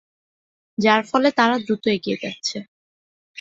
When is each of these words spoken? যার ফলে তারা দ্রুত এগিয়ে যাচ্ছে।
যার 0.77 1.01
ফলে 1.09 1.29
তারা 1.31 1.55
দ্রুত 1.65 1.83
এগিয়ে 1.87 2.21
যাচ্ছে। 2.23 2.57